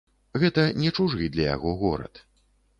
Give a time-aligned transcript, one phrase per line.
[0.43, 2.27] Гэта не чужы для яго горад.